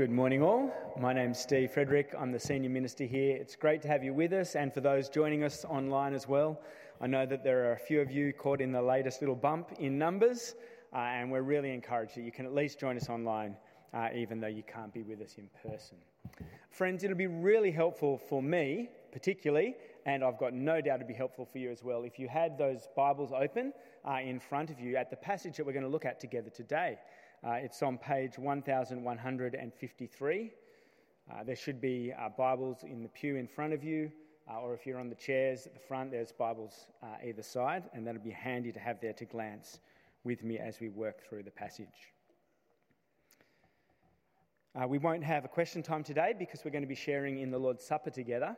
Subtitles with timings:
[0.00, 0.72] Good morning, all.
[0.98, 2.14] My name's Steve Frederick.
[2.18, 3.36] I'm the senior minister here.
[3.36, 6.58] It's great to have you with us, and for those joining us online as well.
[7.02, 9.72] I know that there are a few of you caught in the latest little bump
[9.78, 10.54] in numbers,
[10.94, 13.54] uh, and we're really encouraged that you can at least join us online,
[13.92, 15.98] uh, even though you can't be with us in person.
[16.70, 19.76] Friends, it'll be really helpful for me, particularly,
[20.06, 22.56] and I've got no doubt it'd be helpful for you as well, if you had
[22.56, 23.74] those Bibles open
[24.08, 26.48] uh, in front of you at the passage that we're going to look at together
[26.48, 26.96] today.
[27.42, 30.52] Uh, it's on page 1153.
[31.30, 34.12] Uh, there should be uh, Bibles in the pew in front of you,
[34.50, 37.84] uh, or if you're on the chairs at the front, there's Bibles uh, either side,
[37.94, 39.80] and that'll be handy to have there to glance
[40.22, 42.12] with me as we work through the passage.
[44.78, 47.50] Uh, we won't have a question time today because we're going to be sharing in
[47.50, 48.54] the Lord's Supper together.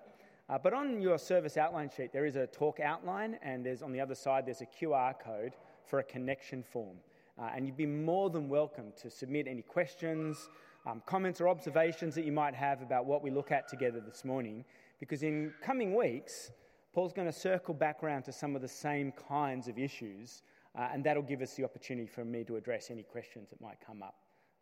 [0.61, 4.01] but on your service outline sheet, there is a talk outline, and there's on the
[4.01, 5.53] other side there's a QR code
[5.85, 6.97] for a connection form.
[7.39, 10.51] Uh, and you'd be more than welcome to submit any questions,
[10.87, 14.25] um, comments, or observations that you might have about what we look at together this
[14.25, 14.65] morning,
[15.01, 16.51] because in coming weeks,
[16.93, 20.43] Paul's going to circle back around to some of the same kinds of issues,
[20.79, 23.79] uh, and that'll give us the opportunity for me to address any questions that might
[23.85, 24.17] come up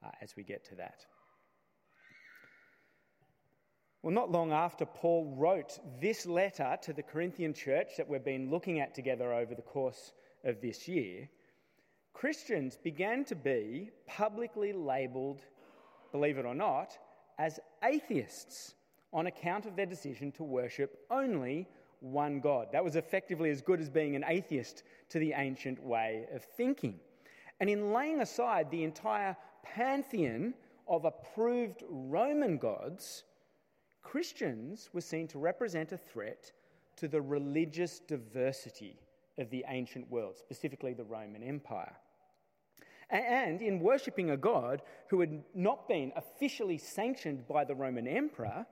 [0.04, 1.04] uh, as we get to that.
[4.02, 8.48] Well, not long after Paul wrote this letter to the Corinthian church that we've been
[8.48, 10.12] looking at together over the course
[10.44, 11.28] of this year,
[12.12, 15.42] Christians began to be publicly labelled,
[16.12, 16.98] believe it or not,
[17.38, 18.74] as atheists
[19.12, 21.66] on account of their decision to worship only
[22.00, 22.68] one God.
[22.72, 27.00] That was effectively as good as being an atheist to the ancient way of thinking.
[27.60, 30.54] And in laying aside the entire pantheon
[30.88, 33.24] of approved Roman gods,
[34.02, 36.52] Christians were seen to represent a threat
[36.96, 38.98] to the religious diversity
[39.38, 41.96] of the ancient world, specifically the Roman Empire.
[43.10, 48.64] And in worshipping a god who had not been officially sanctioned by the Roman emperor,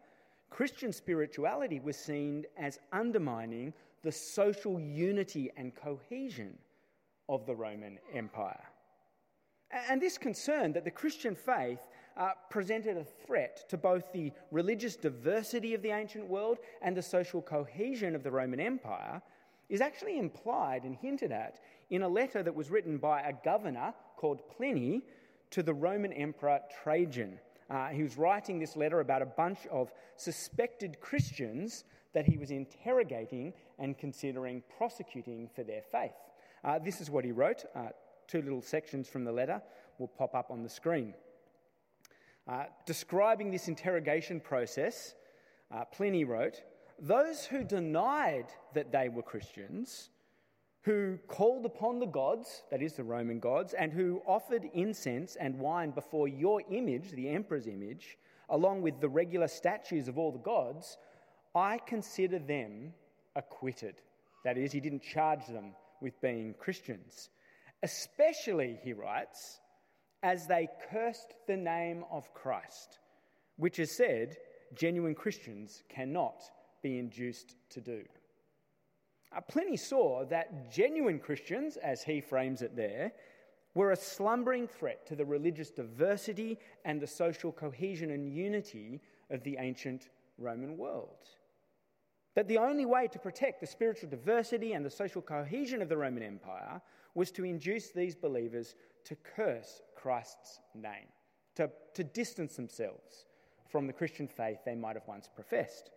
[0.51, 6.57] Christian spirituality was seen as undermining the social unity and cohesion
[7.29, 8.64] of the Roman Empire.
[9.70, 11.80] And this concern that the Christian faith
[12.17, 17.02] uh, presented a threat to both the religious diversity of the ancient world and the
[17.02, 19.20] social cohesion of the Roman Empire
[19.68, 23.92] is actually implied and hinted at in a letter that was written by a governor
[24.17, 25.02] called Pliny
[25.51, 27.39] to the Roman Emperor Trajan.
[27.70, 31.84] Uh, he was writing this letter about a bunch of suspected Christians
[32.14, 36.12] that he was interrogating and considering prosecuting for their faith.
[36.64, 37.64] Uh, this is what he wrote.
[37.74, 37.89] Uh,
[38.27, 39.61] two little sections from the letter
[39.98, 41.14] will pop up on the screen.
[42.46, 45.14] Uh, describing this interrogation process,
[45.70, 46.62] uh, Pliny wrote,
[47.01, 50.11] those who denied that they were Christians,
[50.83, 55.59] who called upon the gods, that is the Roman gods, and who offered incense and
[55.59, 60.39] wine before your image, the emperor's image, along with the regular statues of all the
[60.39, 60.97] gods,
[61.55, 62.95] I consider them
[63.36, 64.01] acquitted.
[64.45, 67.30] That is, he didn't charge them with being Christians.
[67.83, 69.61] Especially, he writes,
[70.23, 72.98] as they cursed the name of Christ,
[73.57, 74.36] which is said,
[74.75, 76.42] genuine Christians cannot
[76.83, 78.05] be induced to do.
[79.34, 83.12] Uh, Pliny saw that genuine Christians, as he frames it there,
[83.74, 89.00] were a slumbering threat to the religious diversity and the social cohesion and unity
[89.30, 91.28] of the ancient Roman world.
[92.34, 95.96] That the only way to protect the spiritual diversity and the social cohesion of the
[95.96, 96.80] Roman Empire
[97.14, 98.74] was to induce these believers
[99.05, 101.08] to curse Christ's name,
[101.56, 103.27] to, to distance themselves
[103.68, 105.90] from the Christian faith they might have once professed.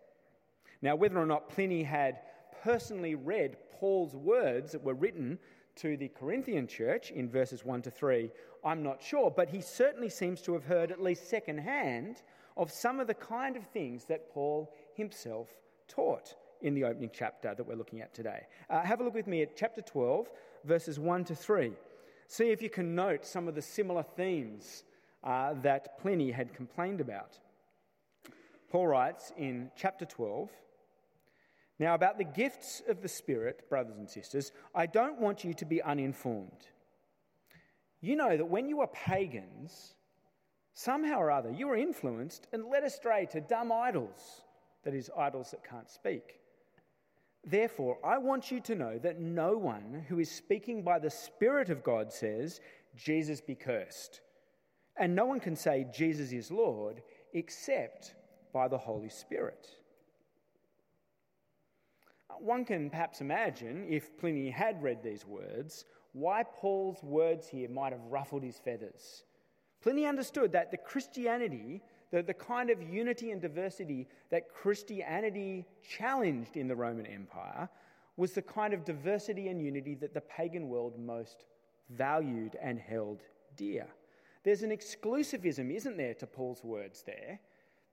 [0.81, 2.19] Now, whether or not Pliny had
[2.64, 5.38] personally read Paul's words that were written
[5.78, 8.31] to the Corinthian church in verses 1 to 3,
[8.64, 12.22] I'm not sure, but he certainly seems to have heard at least secondhand
[12.58, 15.50] of some of the kind of things that Paul himself
[15.88, 18.46] taught in the opening chapter that we're looking at today.
[18.70, 20.30] Uh, have a look with me at chapter 12,
[20.66, 21.72] verses 1 to 3.
[22.28, 24.84] See if you can note some of the similar themes
[25.24, 27.40] uh, that Pliny had complained about.
[28.70, 30.50] Paul writes in chapter 12,
[31.82, 35.66] now, about the gifts of the Spirit, brothers and sisters, I don't want you to
[35.66, 36.68] be uninformed.
[38.02, 39.96] You know that when you were pagans,
[40.76, 44.44] somehow or other you were influenced and led astray to dumb idols,
[44.84, 46.40] that is, idols that can't speak.
[47.44, 51.72] Therefore, I want you to know that no one who is speaking by the Spirit
[51.72, 52.62] of God says,
[52.96, 54.22] Jesus be cursed.
[54.98, 57.02] And no one can say, Jesus is Lord,
[57.34, 58.14] except
[58.54, 59.68] by the Holy Spirit.
[62.41, 67.93] One can perhaps imagine, if Pliny had read these words, why Paul's words here might
[67.93, 69.23] have ruffled his feathers.
[69.82, 75.66] Pliny understood that the Christianity The, the kind of unity and diversity that Christianity
[75.97, 77.70] challenged in the Roman Empire
[78.17, 81.46] was the kind of diversity and unity that the pagan world most
[81.90, 83.22] valued and held
[83.55, 83.87] dear.
[84.44, 87.40] There's an exclusivism, isn't there, to Paul's words there,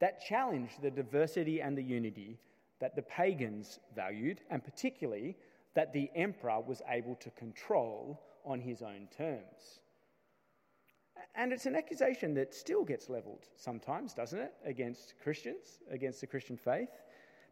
[0.00, 2.40] that challenged the diversity and the unity
[2.80, 5.36] that the pagans valued, and particularly
[5.74, 9.80] that the emperor was able to control on his own terms.
[11.34, 16.26] And it's an accusation that still gets levelled sometimes, doesn't it, against Christians, against the
[16.26, 16.90] Christian faith?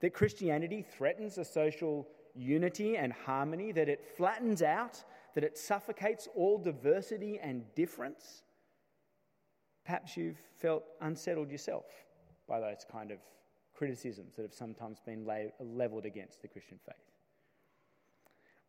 [0.01, 5.03] That Christianity threatens the social unity and harmony, that it flattens out,
[5.35, 8.43] that it suffocates all diversity and difference.
[9.85, 11.85] Perhaps you've felt unsettled yourself
[12.49, 13.19] by those kind of
[13.77, 15.27] criticisms that have sometimes been
[15.61, 16.97] levelled against the Christian faith.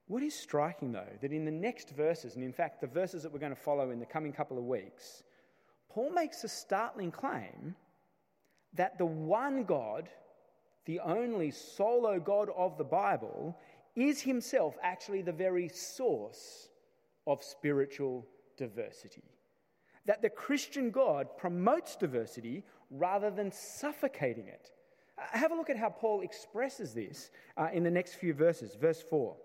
[0.08, 3.32] What is striking, though, that in the next verses, and in fact the verses that
[3.32, 5.24] we're going to follow in the coming couple of weeks,
[5.90, 7.76] Paul makes a startling claim
[8.74, 10.10] that the one God,
[10.86, 13.58] the only solo God of the Bible,
[13.96, 16.70] is himself actually the very source
[17.26, 18.26] of spiritual
[18.56, 19.24] diversity.
[20.06, 24.72] That the Christian God promotes diversity rather than suffocating it.
[25.18, 28.76] Have a look at how Paul expresses this uh, in the next few verses.
[28.76, 29.36] Verse 4.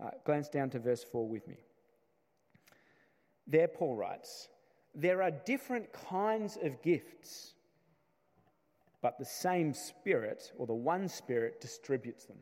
[0.00, 1.56] Uh, glance down to verse 4 with me.
[3.48, 4.48] There, Paul writes,
[4.94, 7.54] There are different kinds of gifts,
[9.02, 12.38] but the same Spirit, or the one Spirit, distributes them.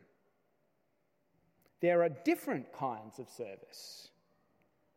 [1.81, 4.11] There are different kinds of service,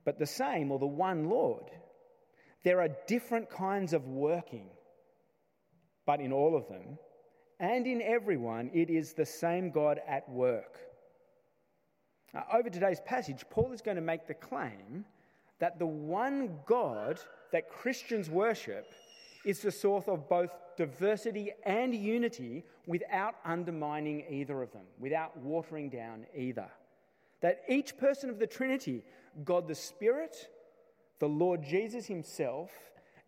[0.03, 1.69] but the same, or the one Lord.
[2.63, 4.69] There are different kinds of working,
[6.05, 6.97] but in all of them,
[7.59, 10.79] and in everyone, it is the same God at work
[12.33, 15.05] uh, over today's passage, Paul is going to make the claim
[15.59, 17.19] that the one God
[17.51, 18.93] that Christians worship
[19.45, 25.89] is the source of both diversity and unity without undermining either of them, without watering
[25.89, 26.69] down either.
[27.41, 29.03] That each person of the Trinity,
[29.43, 30.49] God the Spirit,
[31.19, 32.69] the Lord Jesus Himself,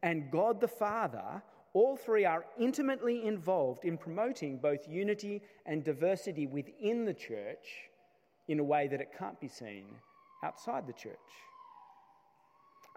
[0.03, 1.41] and God the Father,
[1.73, 7.89] all three are intimately involved in promoting both unity and diversity within the church
[8.47, 9.85] in a way that it can't be seen
[10.43, 11.15] outside the church.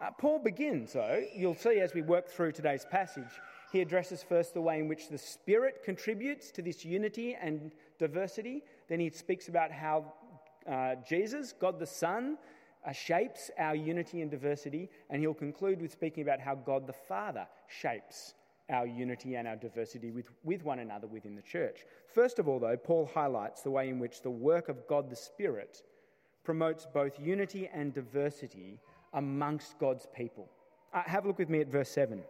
[0.02, 3.40] Uh, Paul begins, though, you'll see as we work through today's passage,
[3.70, 8.64] he addresses first the way in which the Spirit contributes to this unity and diversity.
[8.88, 10.12] Then he speaks about how
[10.68, 12.38] uh, Jesus, God the Son,
[12.84, 14.90] uh, shapes our unity and diversity.
[15.10, 18.34] And he'll conclude with speaking about how God the Father shapes
[18.70, 21.80] our unity and our diversity with, with one another within the church.
[22.06, 25.16] First of all, though, Paul highlights the way in which the work of God the
[25.16, 25.82] Spirit
[26.44, 28.80] promotes both unity and diversity
[29.12, 30.48] amongst God's people.
[30.92, 32.22] Uh, have a look with me at verse 7.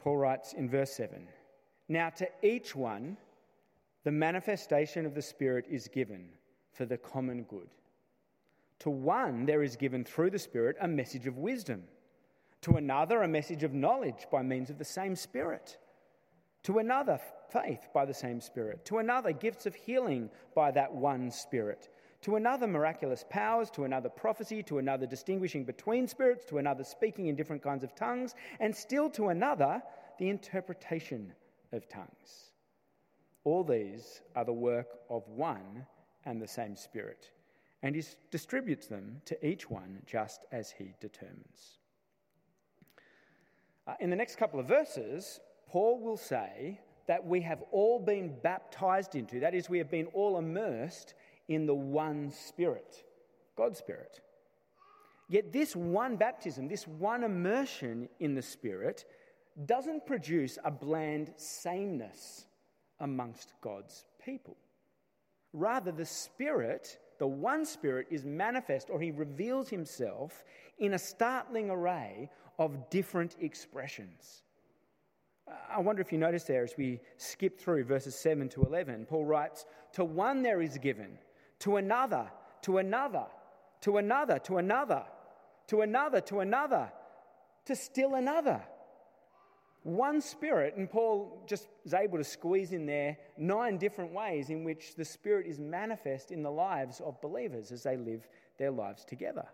[0.00, 1.28] Paul writes in verse 7
[1.88, 3.16] Now to each one,
[4.04, 6.28] the manifestation of the Spirit is given
[6.72, 7.68] for the common good.
[8.80, 11.84] To one, there is given through the Spirit a message of wisdom
[12.62, 15.78] to another, a message of knowledge by means of the same Spirit.
[16.64, 17.20] To another,
[17.50, 18.84] faith by the same Spirit.
[18.86, 21.88] To another, gifts of healing by that one Spirit.
[22.22, 23.68] To another, miraculous powers.
[23.70, 24.62] To another, prophecy.
[24.64, 26.44] To another, distinguishing between spirits.
[26.46, 28.34] To another, speaking in different kinds of tongues.
[28.60, 29.82] And still to another,
[30.18, 31.32] the interpretation
[31.72, 32.52] of tongues.
[33.44, 35.86] All these are the work of one
[36.24, 37.30] and the same Spirit,
[37.82, 41.78] and he distributes them to each one just as he determines.
[43.86, 48.34] Uh, in the next couple of verses, Paul will say that we have all been
[48.42, 51.14] baptized into, that is, we have been all immersed
[51.48, 53.04] in the one Spirit,
[53.56, 54.20] God's Spirit.
[55.28, 59.04] Yet, this one baptism, this one immersion in the Spirit,
[59.66, 62.46] doesn't produce a bland sameness
[63.00, 64.56] amongst God's people.
[65.52, 70.44] Rather, the Spirit, the one Spirit, is manifest or he reveals himself
[70.78, 74.42] in a startling array of different expressions.
[75.70, 79.24] I wonder if you notice there as we skip through verses 7 to 11, Paul
[79.24, 81.18] writes, To one there is given,
[81.60, 82.30] to another,
[82.62, 83.26] to another,
[83.82, 85.04] to another, to another,
[85.68, 86.92] to another, to another,
[87.66, 88.62] to still another.
[89.82, 94.62] One spirit, and Paul just is able to squeeze in there nine different ways in
[94.62, 99.04] which the spirit is manifest in the lives of believers as they live their lives
[99.04, 99.46] together.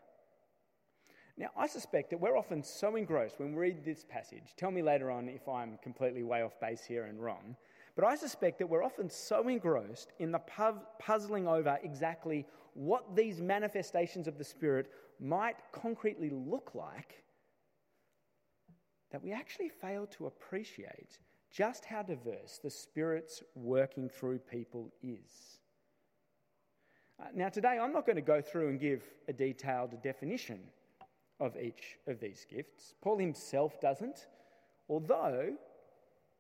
[1.38, 4.54] Now, I suspect that we're often so engrossed when we read this passage.
[4.57, 7.57] Tell me later on if I'm completely way off base here and wrong.
[7.95, 10.40] But I suspect that we're often so engrossed in the
[10.99, 14.90] puzzling over exactly what these manifestations of the Spirit
[15.21, 17.23] might concretely look like
[19.12, 21.18] that we actually fail to appreciate
[21.50, 25.61] just how diverse the Spirit's working through people is.
[27.21, 30.59] Uh, now, today I'm not going to go through and give a detailed definition
[31.40, 32.95] of each of these gifts.
[33.00, 34.26] Paul himself doesn't,
[34.88, 35.57] although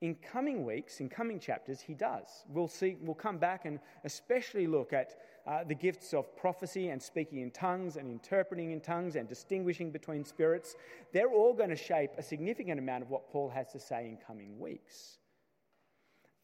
[0.00, 2.44] in coming weeks, in coming chapters, he does.
[2.48, 7.02] We'll see, we'll come back and especially look at uh, the gifts of prophecy and
[7.02, 10.76] speaking in tongues and interpreting in tongues and distinguishing between spirits.
[11.12, 14.18] They're all going to shape a significant amount of what Paul has to say in
[14.24, 15.18] coming weeks.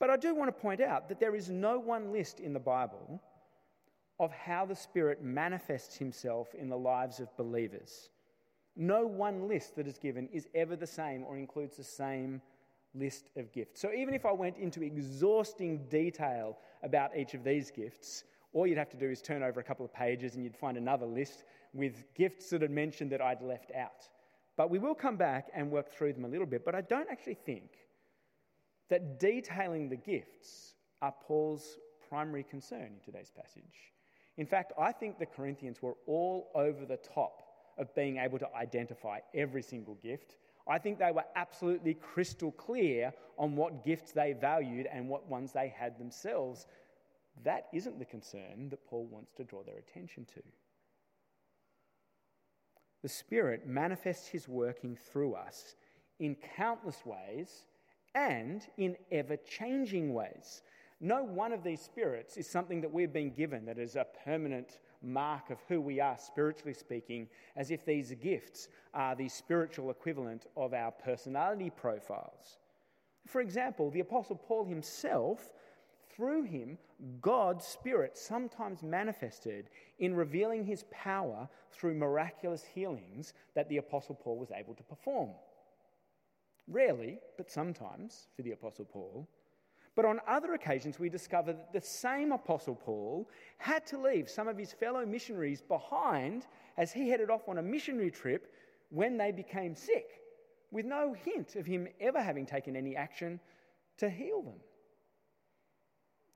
[0.00, 2.60] But I do want to point out that there is no one list in the
[2.60, 3.22] Bible
[4.18, 8.10] of how the Spirit manifests himself in the lives of believers.
[8.76, 12.42] No one list that is given is ever the same or includes the same
[12.94, 13.80] list of gifts.
[13.80, 18.78] So even if I went into exhausting detail about each of these gifts, all you'd
[18.78, 21.44] have to do is turn over a couple of pages and you'd find another list
[21.72, 24.08] with gifts that had mentioned that I'd left out.
[24.56, 26.64] But we will come back and work through them a little bit.
[26.64, 27.70] But I don't actually think
[28.90, 31.78] that detailing the gifts are Paul's
[32.08, 33.92] primary concern in today's passage.
[34.36, 37.43] In fact, I think the Corinthians were all over the top
[37.78, 40.36] of being able to identify every single gift.
[40.66, 45.52] I think they were absolutely crystal clear on what gifts they valued and what ones
[45.52, 46.66] they had themselves.
[47.42, 50.42] That isn't the concern that Paul wants to draw their attention to.
[53.02, 55.76] The Spirit manifests His working through us
[56.18, 57.66] in countless ways
[58.14, 60.62] and in ever changing ways.
[61.00, 64.78] No one of these spirits is something that we've been given that is a permanent
[65.04, 70.46] mark of who we are, spiritually speaking, as if these gifts are the spiritual equivalent
[70.56, 72.58] of our personality profiles.
[73.26, 75.52] For example, the Apostle Paul himself,
[76.14, 76.78] through him,
[77.20, 84.38] God's Spirit sometimes manifested in revealing his power through miraculous healings that the Apostle Paul
[84.38, 85.30] was able to perform.
[86.66, 89.28] Rarely, but sometimes, for the Apostle Paul,
[89.96, 94.48] but on other occasions, we discover that the same Apostle Paul had to leave some
[94.48, 96.46] of his fellow missionaries behind
[96.76, 98.52] as he headed off on a missionary trip
[98.90, 100.20] when they became sick,
[100.70, 103.38] with no hint of him ever having taken any action
[103.98, 104.60] to heal them.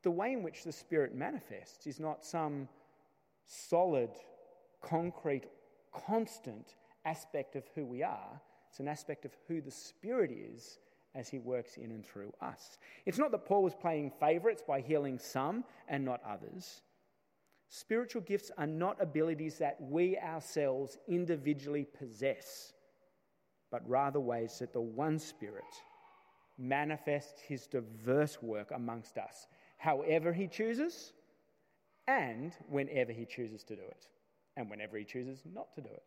[0.03, 2.69] The way in which the Spirit manifests is not some
[3.47, 4.11] solid,
[4.81, 5.47] concrete,
[5.93, 10.79] constant aspect of who we are, it's an aspect of who the Spirit is
[11.15, 12.79] as he works in and through us.
[13.07, 16.83] It's not that Paul was playing favourites by healing some and not others.
[17.69, 22.73] Spiritual gifts are not abilities that we ourselves individually possess,
[23.71, 25.65] but rather ways that the one Spirit
[26.57, 29.47] manifests his diverse work amongst us,
[29.77, 31.13] however he chooses
[32.07, 34.09] and whenever he chooses to do it,
[34.57, 36.03] and whenever he chooses not to do it.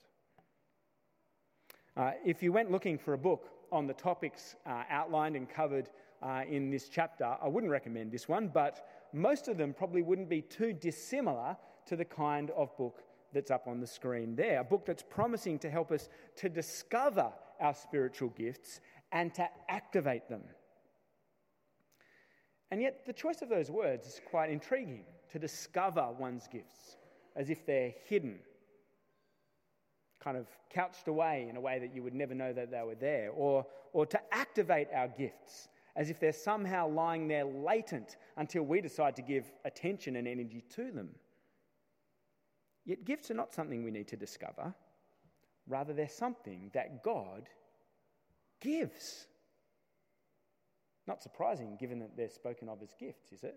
[1.95, 5.89] Uh, if you went looking for a book on the topics uh, outlined and covered
[6.21, 10.29] uh, in this chapter, I wouldn't recommend this one, but most of them probably wouldn't
[10.29, 14.59] be too dissimilar to the kind of book that's up on the screen there.
[14.59, 20.29] A book that's promising to help us to discover our spiritual gifts and to activate
[20.29, 20.41] them.
[22.69, 26.97] And yet, the choice of those words is quite intriguing to discover one's gifts
[27.35, 28.39] as if they're hidden
[30.23, 32.95] kind of couched away in a way that you would never know that they were
[32.95, 38.63] there, or, or to activate our gifts as if they're somehow lying there latent until
[38.63, 41.09] we decide to give attention and energy to them.
[42.85, 44.73] Yet, gifts are not something we need to discover.
[45.67, 47.47] Rather, they're something that God
[48.59, 49.27] gives.
[51.07, 53.55] Not surprising given that they're spoken of as gifts, is it?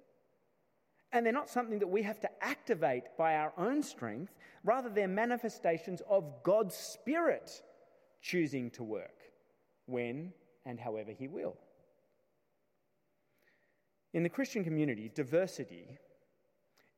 [1.15, 4.35] And they're not something that we have to activate by our own strength.
[4.65, 7.63] Rather, they're manifestations of God's Spirit
[8.21, 9.23] choosing to work
[9.87, 10.33] when
[10.67, 11.57] and however He will.
[14.13, 15.87] In the Christian community, diversity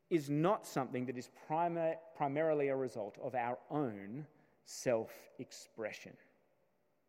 [0.09, 4.27] is not something that is primar- primarily a result of our own
[4.65, 6.13] self expression.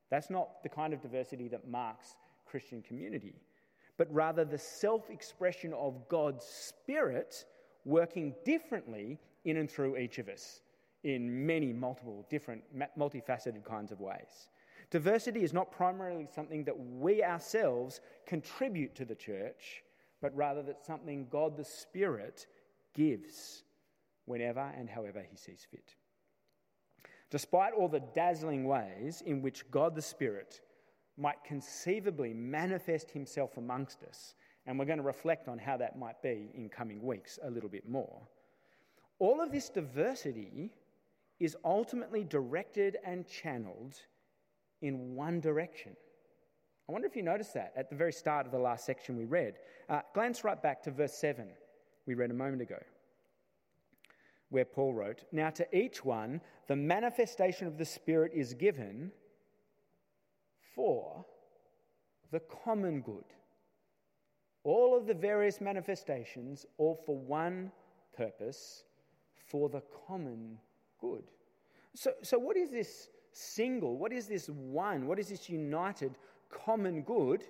[0.09, 3.35] That's not the kind of diversity that marks Christian community
[3.97, 7.45] but rather the self expression of God's Spirit
[7.85, 10.61] working differently in and through each of us
[11.03, 12.63] in many, multiple, different,
[12.97, 14.49] multifaceted kinds of ways.
[14.89, 19.83] Diversity is not primarily something that we ourselves contribute to the church,
[20.21, 22.47] but rather that something God the Spirit
[22.93, 23.63] gives
[24.25, 25.95] whenever and however He sees fit.
[27.29, 30.61] Despite all the dazzling ways in which God the Spirit
[31.17, 34.35] might conceivably manifest himself amongst us.
[34.65, 37.69] And we're going to reflect on how that might be in coming weeks a little
[37.69, 38.21] bit more.
[39.19, 40.71] All of this diversity
[41.39, 43.95] is ultimately directed and channeled
[44.81, 45.95] in one direction
[46.89, 49.25] I wonder if you noticed that at the very start of the last section we
[49.25, 49.55] read.
[49.89, 51.45] Uh, glance right back to verse 7
[52.05, 52.81] we read a moment ago,
[54.49, 59.11] where Paul wrote, Now to each one, the manifestation of the Spirit is given
[60.77, 61.25] for
[62.31, 63.25] the common good.
[64.63, 67.71] All of the various manifestations, all for one
[68.15, 68.83] purpose,
[69.47, 70.57] for the common
[71.01, 71.23] good.
[71.95, 73.97] So, so what is this single?
[73.97, 75.07] What is this one?
[75.07, 76.17] What is this united
[76.49, 77.43] common good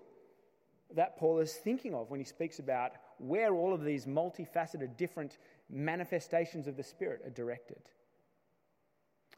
[0.96, 5.38] that Paul is thinking of when he speaks about where all of these multifaceted, different
[5.70, 7.82] manifestations of the Spirit are directed?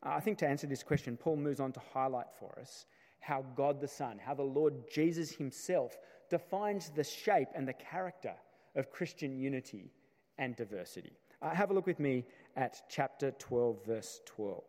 [0.04, 2.86] I think to answer this question, Paul moves on to highlight for us
[3.20, 5.98] how God the Son, how the Lord Jesus himself
[6.30, 8.34] defines the shape and the character
[8.76, 9.92] of Christian unity
[10.38, 11.18] and diversity.
[11.42, 14.64] Uh, have a look with me at chapter 12, verse 12.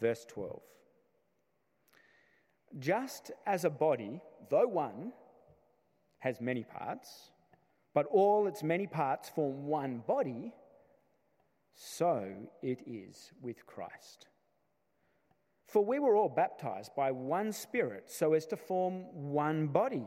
[0.00, 0.60] Verse 12.
[2.78, 5.12] Just as a body, though one,
[6.18, 7.30] has many parts,
[7.92, 10.52] but all its many parts form one body,
[11.74, 14.26] so it is with Christ.
[15.74, 20.06] For we were all baptized by one Spirit so as to form one body,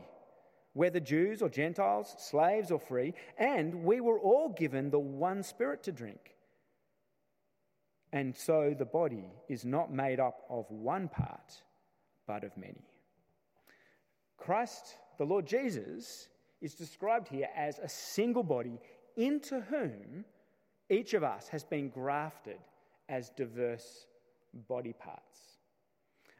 [0.72, 5.82] whether Jews or Gentiles, slaves or free, and we were all given the one Spirit
[5.82, 6.36] to drink.
[8.14, 11.62] And so the body is not made up of one part,
[12.26, 12.88] but of many.
[14.38, 16.28] Christ, the Lord Jesus,
[16.62, 18.80] is described here as a single body
[19.18, 20.24] into whom
[20.88, 22.56] each of us has been grafted
[23.10, 24.06] as diverse
[24.66, 25.27] body parts.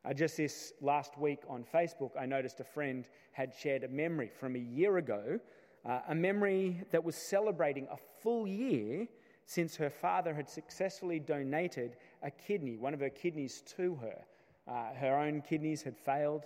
[0.05, 4.31] Uh, just this last week on Facebook, I noticed a friend had shared a memory
[4.41, 5.41] from a year ago,
[5.85, 9.07] uh, a memory that was celebrating a full year
[9.47, 14.25] since her father had successfully donated a kidney, one of her kidneys, to her.
[14.71, 16.45] Uh, her own kidneys had failed.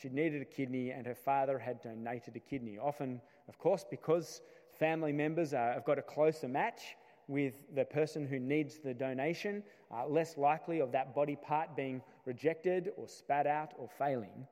[0.00, 2.78] She needed a kidney, and her father had donated a kidney.
[2.78, 4.40] Often, of course, because
[4.78, 6.96] family members have got a closer match
[7.28, 9.62] with the person who needs the donation,
[9.94, 14.46] uh, less likely of that body part being rejected or spat out or failing.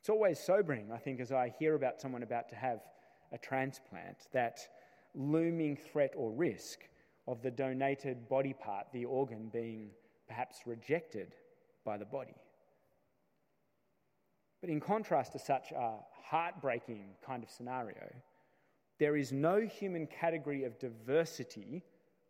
[0.00, 2.80] It's always sobering, I think, as I hear about someone about to have
[3.32, 4.60] a transplant, that
[5.14, 6.80] looming threat or risk
[7.26, 9.90] of the donated body part, the organ, being
[10.26, 11.34] perhaps rejected
[11.84, 12.34] by the body.
[14.60, 18.12] But in contrast to such a heartbreaking kind of scenario,
[19.02, 21.82] there is no human category of diversity,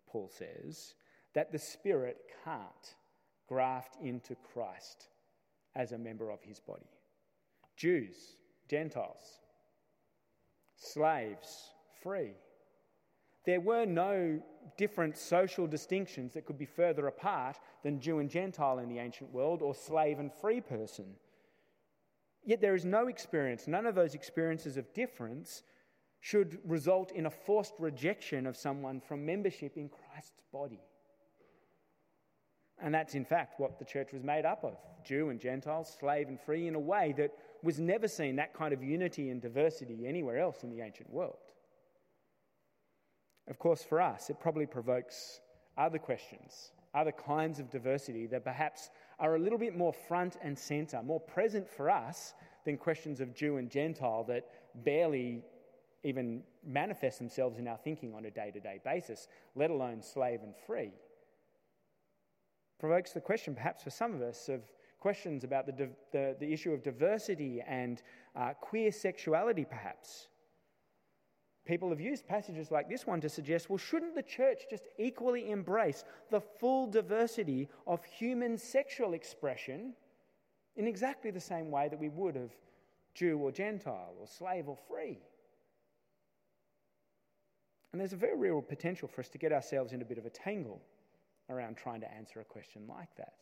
[0.07, 0.95] Paul says,
[1.35, 2.95] that the Spirit can't
[3.47, 5.09] graft into Christ
[5.77, 6.89] as a member of his body.
[7.77, 8.17] Jews,
[8.71, 9.21] Gentiles,
[10.77, 12.33] slaves, free.
[13.45, 14.41] There were no
[14.79, 19.31] different social distinctions that could be further apart than Jew and Gentile in the ancient
[19.31, 21.17] world or slave and free person.
[22.45, 25.63] Yet there is no experience, none of those experiences of difference
[26.23, 30.81] should result in a forced rejection of someone from membership in Christ's body.
[32.81, 36.29] And that's in fact what the church was made up of Jew and Gentile, slave
[36.29, 37.33] and free, in a way that
[37.65, 41.39] was never seen that kind of unity and diversity anywhere else in the ancient world.
[43.49, 45.41] Of course, for us, it probably provokes
[45.77, 50.57] other questions, other kinds of diversity that perhaps are a little bit more front and
[50.57, 54.47] centre, more present for us than questions of Jew and Gentile that
[54.85, 55.43] barely
[56.05, 60.41] even manifest themselves in our thinking on a day to day basis, let alone slave
[60.43, 60.93] and free.
[62.79, 64.63] Provokes the question, perhaps for some of us, of
[64.99, 68.03] questions about the, the, the issue of diversity and
[68.35, 70.29] uh, queer sexuality, perhaps.
[71.65, 75.51] People have used passages like this one to suggest well, shouldn't the church just equally
[75.51, 79.93] embrace the full diversity of human sexual expression
[80.75, 82.51] in exactly the same way that we would of
[83.15, 85.19] Jew or Gentile or slave or free?
[87.93, 90.25] And there's a very real potential for us to get ourselves in a bit of
[90.25, 90.81] a tangle
[91.51, 93.35] around trying to answer a question like that.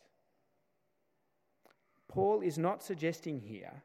[2.09, 3.81] Paul is not suggesting here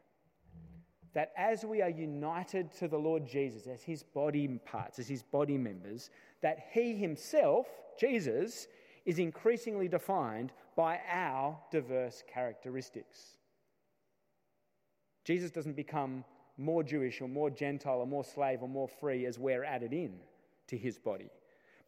[1.14, 5.22] that as we are united to the Lord Jesus as his body parts, as his
[5.22, 6.10] body members,
[6.42, 8.66] that he himself, Jesus,
[9.04, 13.38] is increasingly defined by our diverse characteristics.
[15.24, 16.24] Jesus doesn't become
[16.58, 20.18] more Jewish or more Gentile or more slave or more free as we're added in
[20.68, 21.30] to his body,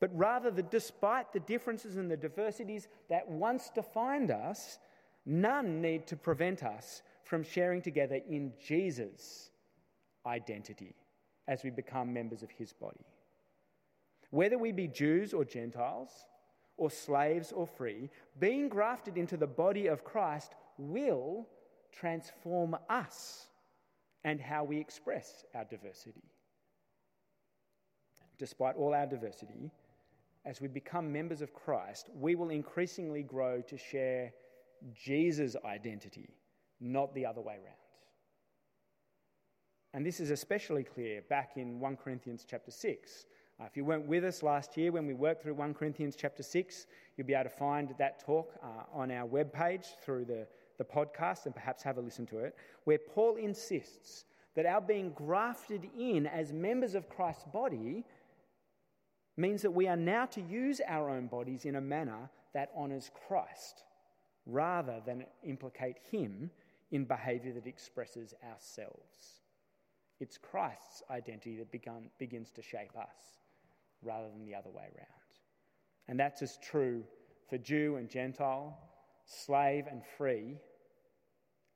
[0.01, 4.79] but rather that despite the differences and the diversities that once defined us,
[5.27, 9.51] none need to prevent us from sharing together in Jesus'
[10.27, 10.95] identity
[11.47, 13.05] as we become members of his body.
[14.31, 16.11] Whether we be Jews or Gentiles,
[16.79, 21.47] or slaves or free, being grafted into the body of Christ will
[21.93, 23.49] transform us
[24.25, 26.23] and how we express our diversity.
[28.39, 29.71] Despite all our diversity,
[30.45, 34.33] as we become members of Christ, we will increasingly grow to share
[34.95, 36.31] Jesus' identity,
[36.81, 37.75] not the other way around.
[39.95, 43.27] And this is especially clear back in 1 Corinthians chapter 6.
[43.61, 46.43] Uh, if you weren't with us last year when we worked through 1 Corinthians chapter
[46.43, 50.47] 6, you'll be able to find that talk uh, on our webpage through the,
[50.77, 55.11] the podcast and perhaps have a listen to it, where Paul insists that our being
[55.11, 58.05] grafted in as members of Christ's body
[59.39, 63.11] means that we are now to use our own bodies in a manner that honours
[63.27, 63.85] Christ
[64.47, 66.51] rather than implicate Him
[66.91, 69.43] in behaviour that expresses ourselves.
[70.21, 73.39] It's Christ's identity that begun, begins to shape us
[74.03, 75.09] rather than the other way around.
[76.09, 77.05] And that's as true
[77.49, 78.77] for Jew and Gentile,
[79.27, 80.57] slave and free,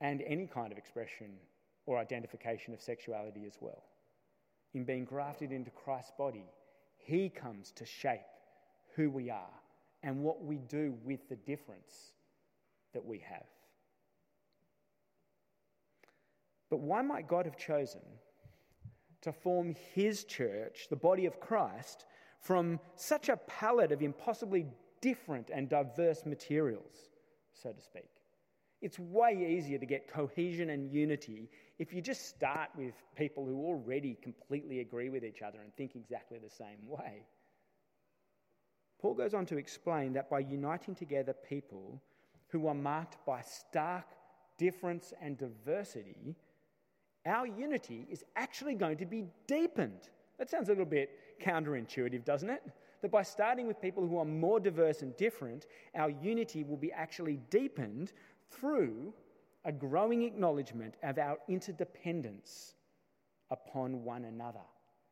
[0.01, 1.33] and any kind of expression
[1.87, 3.85] or identification of sexuality as well.
[4.75, 6.47] In being grafted into Christ's body,
[7.05, 8.21] He comes to shape
[8.95, 9.51] who we are
[10.03, 12.13] and what we do with the difference
[12.93, 13.47] that we have.
[16.71, 18.01] But why might God have chosen
[19.21, 22.07] to form His church, the body of Christ,
[22.41, 24.67] from such a palette of impossibly
[25.01, 27.11] different and diverse materials,
[27.53, 28.09] so to speak?
[28.81, 31.51] It's way easier to get cohesion and unity
[31.83, 35.97] if you just start with people who already completely agree with each other and think
[35.97, 37.27] exactly the same way.
[39.01, 42.01] Paul goes on to explain that by uniting together people
[42.47, 44.05] who are marked by stark
[44.59, 46.37] difference and diversity,
[47.27, 50.09] our unity is actually going to be deepened.
[50.39, 51.11] That sounds a little bit
[51.43, 52.63] counterintuitive, doesn't it?
[53.01, 55.67] That by starting with people who are more diverse and different,
[55.97, 58.13] our unity will be actually deepened
[58.53, 59.13] through
[59.65, 62.75] a growing acknowledgement of our interdependence
[63.51, 64.61] upon one another.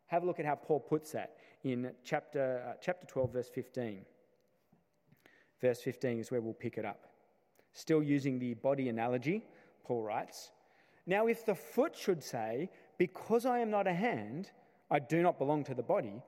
[0.06, 4.04] Have a look at how Paul puts that in chapter, uh, chapter 12, verse 15.
[5.60, 7.06] Verse 15 is where we'll pick it up.
[7.72, 9.44] Still using the body analogy,
[9.84, 10.50] Paul writes
[11.06, 14.50] Now, if the foot should say, Because I am not a hand,
[14.90, 16.22] I do not belong to the body,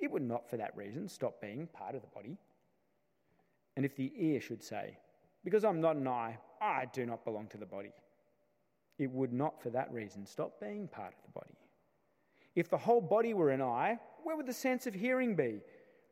[0.00, 2.38] it would not for that reason stop being part of the body.
[3.76, 4.98] And if the ear should say,
[5.44, 7.92] Because I'm not an eye, I do not belong to the body,
[8.98, 11.54] it would not for that reason stop being part of the body.
[12.54, 15.60] If the whole body were an eye, where would the sense of hearing be?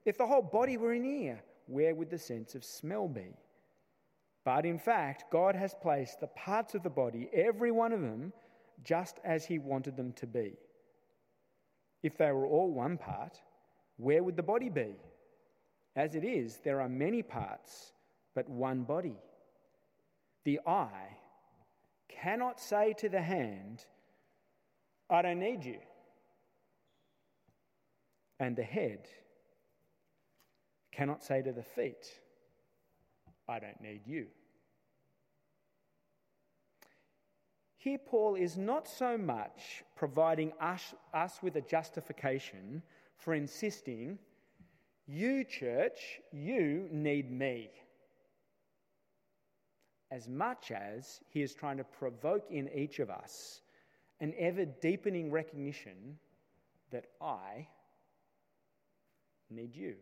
[0.05, 3.35] If the whole body were an ear, where would the sense of smell be?
[4.45, 8.33] But in fact, God has placed the parts of the body, every one of them,
[8.85, 10.53] just as He wanted them to be.
[12.05, 13.41] If they were all one part,
[13.97, 14.95] where would the body be?
[15.97, 17.93] As it is, there are many parts,
[18.37, 19.17] but one body.
[20.47, 21.17] The eye
[22.09, 23.85] cannot say to the hand,
[25.11, 25.81] I don't need you.
[28.39, 29.09] And the head
[30.93, 32.07] cannot say to the feet,
[33.49, 34.27] I don't need you.
[37.77, 42.85] Here, Paul is not so much providing us, us with a justification
[43.17, 44.17] for insisting,
[45.09, 47.71] you, church, you need me,
[50.11, 53.61] as much as he is trying to provoke in each of us
[54.21, 56.19] an ever deepening recognition
[56.91, 57.67] that I
[59.51, 59.95] need you.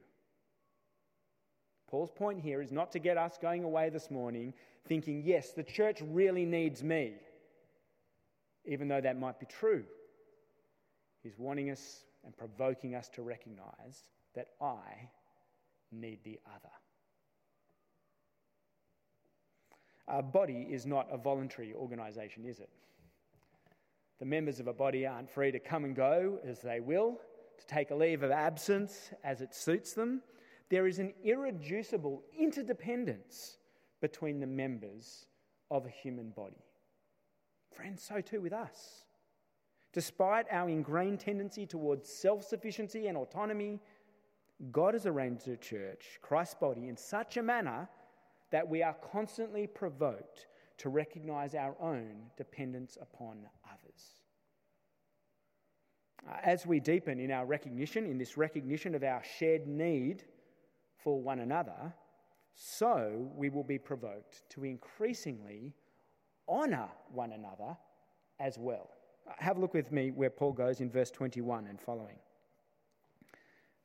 [1.88, 4.52] Paul's point here is not to get us going away this morning
[4.86, 7.14] thinking, yes, the church really needs me
[8.64, 9.84] even though that might be true.
[11.22, 15.08] He's wanting us and provoking us to recognize that I
[15.92, 16.72] need the other.
[20.08, 22.68] A body is not a voluntary organisation, is it?
[24.18, 27.20] The members of a body aren't free to come and go as they will,
[27.58, 30.22] to take a leave of absence as it suits them.
[30.68, 33.58] There is an irreducible interdependence
[34.00, 35.26] between the members
[35.70, 36.62] of a human body.
[37.74, 39.04] Friends, so too with us.
[39.92, 43.80] Despite our ingrained tendency towards self sufficiency and autonomy,
[44.70, 47.88] God has arranged the church, Christ's body, in such a manner
[48.50, 50.46] that we are constantly provoked
[50.78, 54.22] to recognize our own dependence upon others.
[56.28, 60.24] Uh, as we deepen in our recognition, in this recognition of our shared need
[60.96, 61.92] for one another,
[62.54, 65.74] so we will be provoked to increasingly
[66.48, 67.76] honour one another
[68.40, 68.90] as well.
[69.38, 72.16] Have a look with me where Paul goes in verse 21 and following.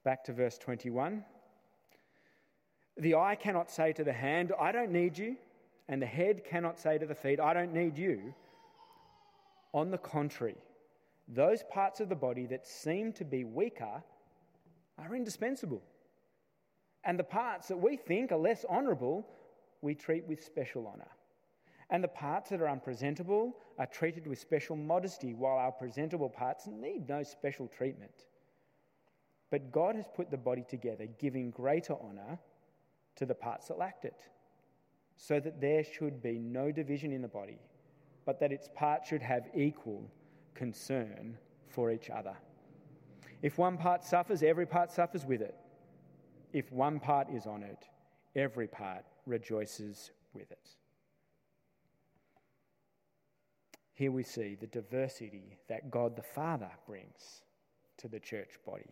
[0.04, 1.24] Back to verse 21.
[3.00, 5.38] The eye cannot say to the hand, I don't need you,
[5.88, 8.34] and the head cannot say to the feet, I don't need you.
[9.74, 10.58] On the contrary,
[11.28, 14.04] those parts of the body that seem to be weaker
[14.98, 15.82] are indispensable.
[17.06, 19.26] And the parts that we think are less honourable,
[19.82, 21.08] we treat with special honour.
[21.90, 26.68] And the parts that are unpresentable are treated with special modesty, while our presentable parts
[26.68, 28.26] need no special treatment.
[29.52, 32.38] But God has put the body together, giving greater honour
[33.20, 34.22] to the parts that lacked it,
[35.18, 37.60] so that there should be no division in the body,
[38.26, 40.10] but that its parts should have equal
[40.56, 42.36] concern for each other.
[43.42, 45.56] If one part suffers, every part suffers with it.
[46.52, 47.78] If one part is honoured,
[48.36, 50.70] every part rejoices with it.
[53.94, 57.42] Here we see the diversity that God the Father brings
[57.98, 58.90] to the church body.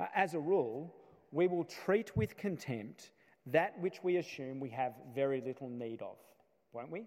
[0.00, 0.94] Uh, as a rule,
[1.30, 3.10] we will treat with contempt
[3.46, 6.16] that which we assume we have very little need of,
[6.72, 7.06] won't we?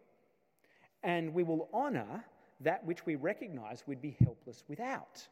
[1.04, 2.23] And we will honour
[2.62, 5.28] that which we recognise we'd be helpless without.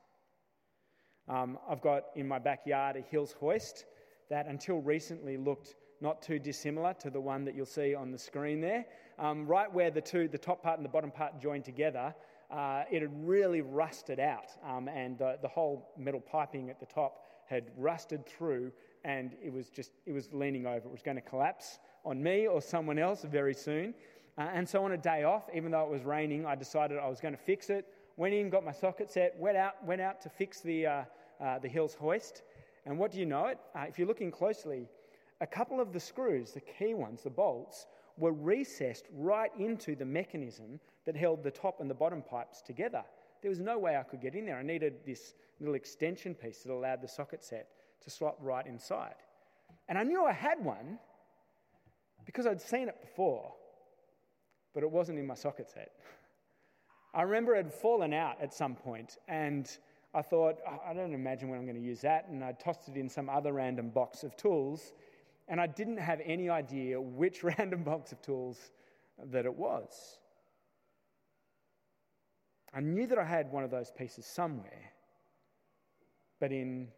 [1.27, 3.85] Um, I've got in my backyard a Hills hoist
[4.29, 8.17] that until recently looked not too dissimilar to the one that you'll see on the
[8.17, 8.85] screen there.
[9.17, 12.13] Um, right where the two, the top part and the bottom part joined together,
[12.51, 17.23] uh, it had really rusted out, um, and the whole metal piping at the top
[17.47, 18.71] had rusted through,
[19.05, 20.87] and it was just it was leaning over.
[20.87, 23.93] It was going to collapse on me or someone else very soon.
[24.37, 27.07] Uh, and so on a day off, even though it was raining, I decided I
[27.07, 27.85] was going to fix it.
[28.17, 31.03] Went in, got my socket set, went out, went out to fix the uh,
[31.39, 32.41] uh, the Hills hoist.
[32.85, 33.59] And what do you know it?
[33.75, 34.87] Uh, if you're looking closely,
[35.39, 37.87] a couple of the screws, the key ones, the bolts,
[38.17, 43.03] were recessed right into the mechanism that held the top and the bottom pipes together.
[43.41, 44.57] There was no way I could get in there.
[44.57, 47.67] I needed this little extension piece that allowed the socket set
[48.03, 49.15] to slot right inside.
[49.88, 50.99] And I knew I had one
[52.25, 53.53] because I'd seen it before,
[54.73, 55.91] but it wasn't in my socket set.
[57.13, 59.69] I remember it had fallen out at some point, and
[60.13, 62.27] I thought, oh, I don't imagine when I'm going to use that.
[62.29, 64.93] And I tossed it in some other random box of tools,
[65.47, 68.71] and I didn't have any idea which random box of tools
[69.31, 70.19] that it was.
[72.73, 74.91] I knew that I had one of those pieces somewhere,
[76.41, 76.89] but in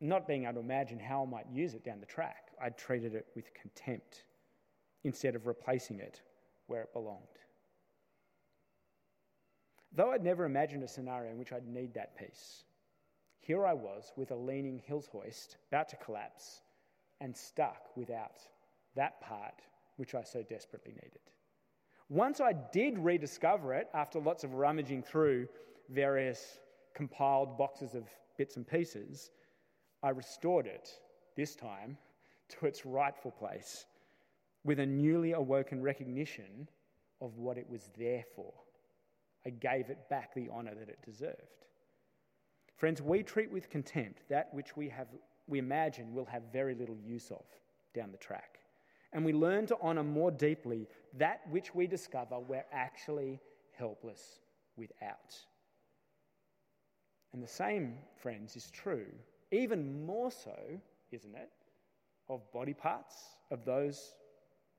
[0.00, 3.14] not being able to imagine how I might use it down the track, I treated
[3.14, 4.24] it with contempt
[5.04, 6.22] instead of replacing it
[6.66, 7.22] where it belonged.
[9.92, 12.64] Though I'd never imagined a scenario in which I'd need that piece,
[13.40, 16.60] here I was with a leaning Hills hoist about to collapse
[17.20, 18.42] and stuck without
[18.94, 19.62] that part
[19.96, 21.20] which I so desperately needed.
[22.08, 25.48] Once I did rediscover it after lots of rummaging through
[25.90, 26.58] various
[26.94, 28.04] compiled boxes of
[28.36, 29.30] bits and pieces,
[30.02, 30.90] I restored it,
[31.36, 31.96] this time,
[32.48, 33.86] to its rightful place
[34.64, 36.68] with a newly awoken recognition
[37.20, 38.52] of what it was there for.
[39.46, 41.66] I gave it back the honour that it deserved.
[42.76, 45.08] Friends, we treat with contempt that which we, have,
[45.46, 47.44] we imagine we'll have very little use of
[47.94, 48.58] down the track.
[49.12, 53.40] And we learn to honour more deeply that which we discover we're actually
[53.76, 54.40] helpless
[54.76, 55.34] without.
[57.32, 59.06] And the same, friends, is true,
[59.50, 60.56] even more so,
[61.10, 61.50] isn't it,
[62.28, 63.16] of body parts,
[63.50, 64.14] of those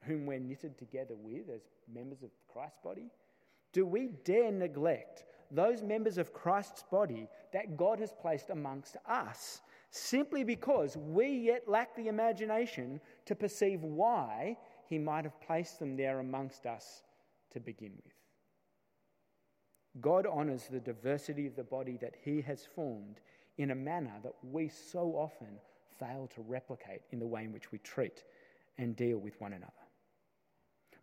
[0.04, 3.10] whom we're knitted together with as members of Christ's body?
[3.74, 9.62] Do we dare neglect those members of Christ's body that God has placed amongst us
[9.92, 15.98] simply because we yet lack the imagination to perceive why He might have placed them
[15.98, 17.04] there amongst us
[17.52, 18.14] to begin with?
[20.02, 23.20] God honours the diversity of the body that He has formed
[23.60, 25.60] in a manner that we so often
[26.00, 28.24] fail to replicate in the way in which we treat
[28.78, 29.74] and deal with one another.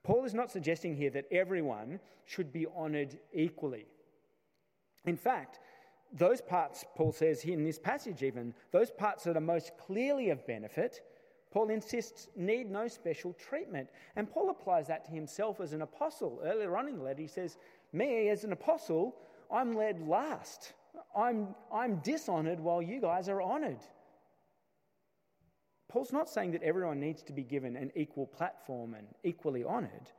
[0.03, 3.87] Paul is not suggesting here that everyone should be honoured equally.
[5.05, 5.61] In fact,
[6.13, 10.47] those parts, Paul says in this passage, even, those parts that are most clearly of
[10.47, 11.03] benefit,
[11.51, 13.91] Paul insists need no special treatment.
[14.15, 16.41] And Paul applies that to himself as an apostle.
[16.43, 17.59] Earlier on in the letter, he says,
[17.93, 19.17] Me, as an apostle,
[19.51, 20.73] I'm led last.
[21.17, 23.81] I'm, I'm dishonoured while you guys are honoured.
[25.89, 30.11] Paul's not saying that everyone needs to be given an equal platform and equally honoured.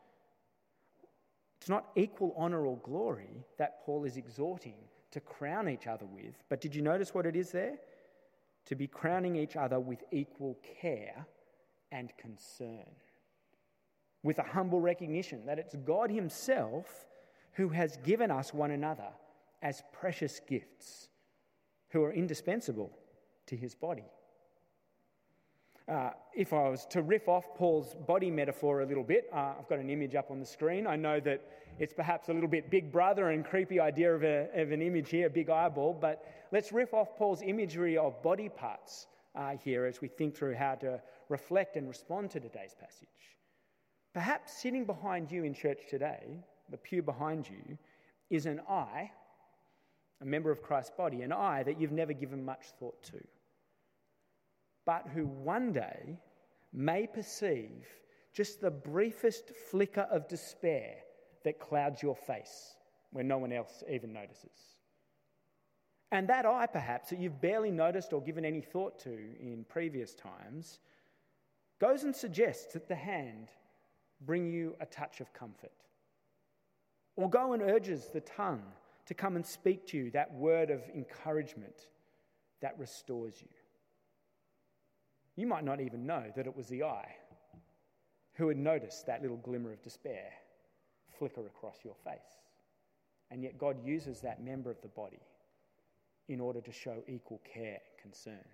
[1.60, 4.76] It's not equal honour or glory that Paul is exhorting
[5.12, 6.36] to crown each other with.
[6.50, 7.78] But did you notice what it is there?
[8.66, 11.26] To be crowning each other with equal care
[11.92, 12.86] and concern.
[14.24, 17.06] With a humble recognition that it's God Himself
[17.54, 19.10] who has given us one another
[19.62, 21.10] as precious gifts,
[21.90, 22.92] who are indispensable
[23.48, 24.06] to His body.
[25.88, 29.70] Uh, if I was to riff off Paul's body metaphor a little bit, uh, I've
[29.70, 30.86] got an image up on the screen.
[30.86, 31.42] I know that
[31.80, 35.10] it's perhaps a little bit big brother and creepy idea of, a, of an image
[35.10, 39.86] here, a big eyeball, but let's riff off Paul's imagery of body parts uh, here
[39.86, 43.38] as we think through how to reflect and respond to today's passage.
[44.14, 47.78] Perhaps sitting behind you in church today, the pew behind you,
[48.30, 49.10] is an eye,
[50.22, 53.20] a member of Christ's body, an eye that you've never given much thought to
[54.88, 56.18] but who one day
[56.72, 57.86] may perceive
[58.34, 60.96] just the briefest flicker of despair
[61.44, 62.78] that clouds your face
[63.12, 64.78] when no one else even notices.
[66.14, 70.16] And that eye, perhaps, that you've barely noticed or given any thought to in previous
[70.16, 70.80] times,
[71.82, 73.50] goes and suggests that the hand
[74.22, 75.84] bring you a touch of comfort.
[77.18, 78.64] Or go and urges the tongue
[79.08, 81.88] to come and speak to you that word of encouragement
[82.62, 83.48] that restores you.
[85.36, 87.16] You might not even know that it was the eye
[88.34, 90.32] who had noticed that little glimmer of despair
[91.18, 92.42] flicker across your face.
[93.32, 95.22] And yet, God uses that member of the body
[96.28, 98.46] in order to show equal care and concern.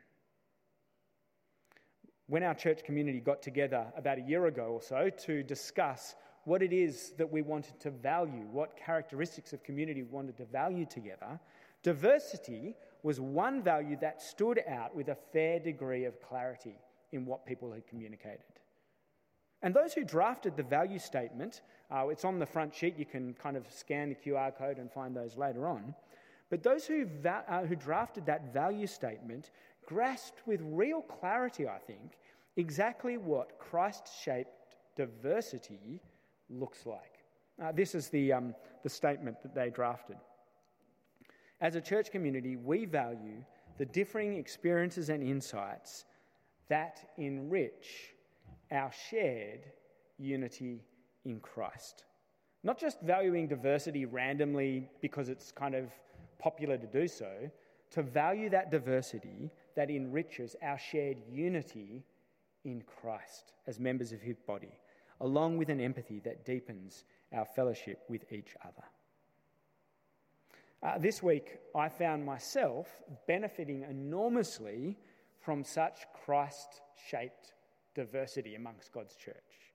[2.28, 6.62] When our church community got together about a year ago or so to discuss what
[6.62, 10.86] it is that we wanted to value, what characteristics of community we wanted to value
[10.86, 11.40] together,
[11.84, 16.76] diversity was one value that stood out with a fair degree of clarity
[17.12, 18.40] in what people had communicated.
[19.62, 23.34] And those who drafted the value statement, uh, it's on the front sheet, you can
[23.36, 25.96] kind of scan the QR code and find those later on.
[26.50, 29.52] But those who, va- uh, who drafted that value statement
[29.86, 32.18] grasped with real clarity, I think,
[32.58, 36.02] exactly what Christ shaped diversity
[36.50, 37.20] looks like.
[37.62, 40.18] Uh, this is the, um, the statement that they drafted.
[41.62, 43.44] As a church community, we value
[43.78, 46.06] the differing experiences and insights
[46.70, 48.14] that enrich
[48.72, 49.62] our shared
[50.18, 50.82] unity
[51.26, 52.06] in Christ.
[52.64, 55.92] Not just valuing diversity randomly because it's kind of
[56.40, 57.50] popular to do so,
[57.92, 62.04] to value that diversity that enriches our shared unity
[62.64, 64.72] in Christ as members of his body,
[65.24, 68.84] along with an empathy that deepens our fellowship with each other.
[70.84, 72.88] Uh, this week, I found myself
[73.26, 74.98] benefiting enormously
[75.40, 77.54] from such Christ shaped
[77.96, 79.72] diversity amongst God's church,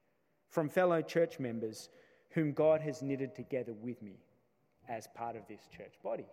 [0.50, 1.88] from fellow church members
[2.30, 4.18] whom God has knitted together with me
[4.86, 6.26] as part of this church body.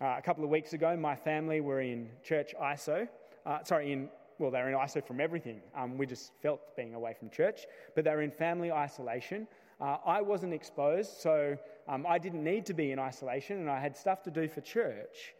[0.00, 3.06] Uh, a couple of weeks ago, my family were in church ISO,
[3.44, 5.60] uh, sorry, in well, they're in ISO from everything.
[5.76, 9.46] Um, we just felt being away from church, but they were in family isolation.
[9.80, 11.56] Uh, I wasn't exposed, so
[11.88, 14.60] um, I didn't need to be in isolation, and I had stuff to do for
[14.60, 15.34] church.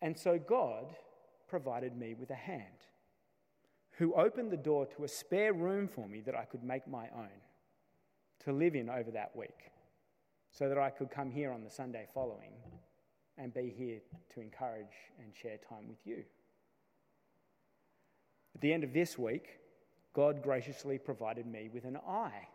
[0.00, 0.94] And so God
[1.48, 2.66] provided me with a hand
[3.92, 7.08] who opened the door to a spare room for me that I could make my
[7.14, 7.28] own
[8.44, 9.70] to live in over that week
[10.50, 12.52] so that I could come here on the Sunday following
[13.38, 14.00] and be here
[14.34, 16.24] to encourage and share time with you.
[18.54, 19.58] At the end of this week,
[20.12, 22.48] God graciously provided me with an eye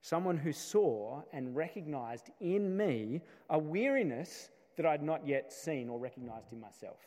[0.00, 5.98] someone who saw and recognized in me a weariness that I'd not yet seen or
[5.98, 7.00] recognized in myself.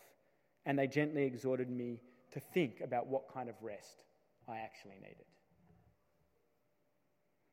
[0.65, 4.03] And they gently exhorted me to think about what kind of rest
[4.47, 5.25] I actually needed.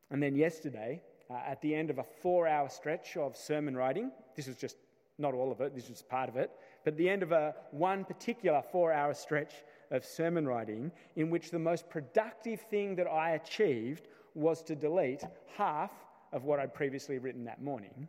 [0.09, 4.11] And then yesterday, uh, at the end of a four hour stretch of sermon writing,
[4.35, 4.77] this was just
[5.21, 6.51] not all of it, this was part of it,
[6.83, 9.53] but the end of a one particular four hour stretch
[9.91, 15.23] of sermon writing, in which the most productive thing that I achieved was to delete
[15.57, 15.91] half
[16.31, 18.07] of what I'd previously written that morning,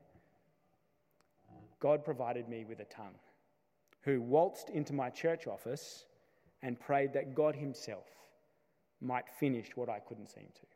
[1.80, 3.18] God provided me with a tongue
[4.02, 6.06] who waltzed into my church office
[6.62, 8.06] and prayed that God Himself
[9.00, 10.66] might finish what I couldn't seem to.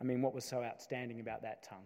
[0.00, 1.84] I mean, what was so outstanding about that tongue?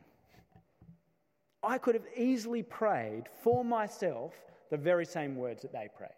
[1.63, 4.35] I could have easily prayed for myself
[4.71, 6.11] the very same words that they prayed.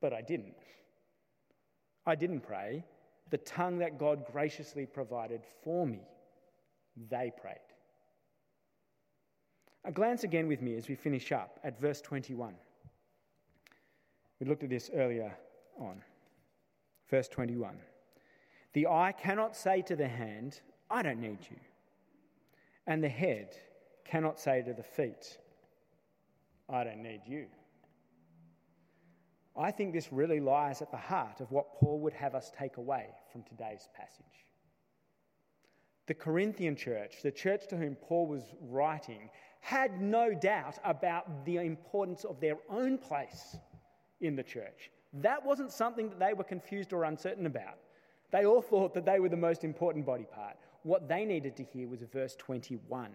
[0.00, 0.54] But I didn't.
[2.06, 2.84] I didn't pray.
[3.30, 6.00] The tongue that God graciously provided for me,
[7.10, 7.56] they prayed.
[9.84, 12.54] A glance again with me as we finish up at verse 21.
[14.40, 15.34] We looked at this earlier
[15.78, 16.02] on.
[17.10, 17.76] Verse 21.
[18.72, 20.60] The eye cannot say to the hand,
[20.90, 21.56] I don't need you.
[22.86, 23.56] And the head
[24.04, 25.38] cannot say to the feet,
[26.68, 27.46] I don't need you.
[29.56, 32.76] I think this really lies at the heart of what Paul would have us take
[32.76, 34.46] away from today's passage.
[36.06, 39.30] The Corinthian church, the church to whom Paul was writing,
[39.60, 43.56] had no doubt about the importance of their own place
[44.20, 44.90] in the church.
[45.14, 47.78] That wasn't something that they were confused or uncertain about.
[48.32, 50.56] They all thought that they were the most important body part.
[50.84, 53.10] What they needed to hear was verse 21.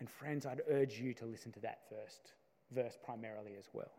[0.00, 2.32] And friends, I'd urge you to listen to that first
[2.72, 3.92] verse primarily as well.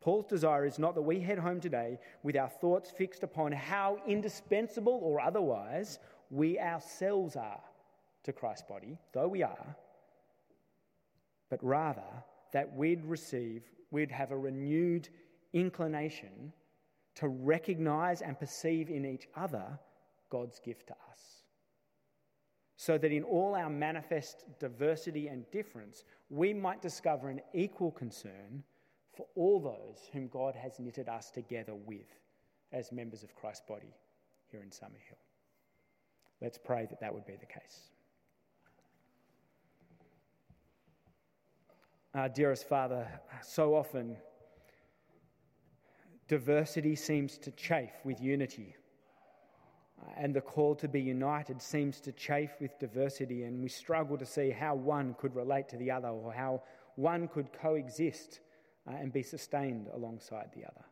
[0.00, 3.98] Paul's desire is not that we head home today with our thoughts fixed upon how
[4.06, 7.60] indispensable or otherwise we ourselves are
[8.24, 9.76] to Christ's body, though we are,
[11.50, 12.02] but rather
[12.52, 13.62] that we'd receive,
[13.92, 15.08] we'd have a renewed
[15.52, 16.52] inclination
[17.14, 19.78] to recognize and perceive in each other
[20.30, 21.42] God's gift to us.
[22.76, 28.62] So that in all our manifest diversity and difference, we might discover an equal concern
[29.16, 32.06] for all those whom God has knitted us together with
[32.72, 33.94] as members of Christ's body
[34.50, 35.18] here in Summerhill.
[36.40, 37.90] Let's pray that that would be the case.
[42.14, 43.06] Our dearest Father,
[43.42, 44.16] so often
[46.28, 48.76] diversity seems to chafe with unity.
[50.16, 54.26] And the call to be united seems to chafe with diversity, and we struggle to
[54.26, 56.62] see how one could relate to the other or how
[56.96, 58.40] one could coexist
[58.88, 60.84] uh, and be sustained alongside the other.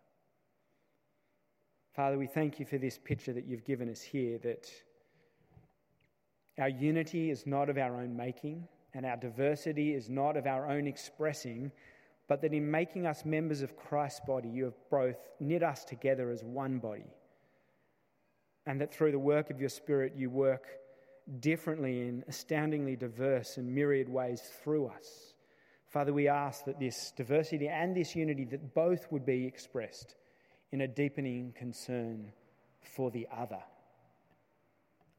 [1.95, 4.71] Father, we thank you for this picture that you've given us here that
[6.59, 10.69] our unity is not of our own making and our diversity is not of our
[10.71, 11.73] own expressing,
[12.29, 16.31] but that in making us members of Christ's body, you have both knit us together
[16.31, 17.15] as one body.
[18.67, 20.67] And that through the work of your Spirit, you work
[21.41, 25.35] differently in astoundingly diverse and myriad ways through us.
[25.89, 30.17] Father, we ask that this diversity and this unity, that both would be expressed
[30.73, 32.33] in a deepening concern
[32.83, 33.63] for the other.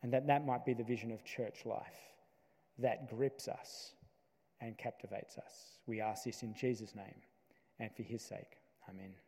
[0.04, 2.14] And that that might be the vision of church life
[2.80, 3.94] that grips us
[4.62, 5.80] and captivates us.
[5.88, 7.22] We ask this in Jesus' name
[7.80, 8.60] and for his sake.
[8.90, 9.27] Amen.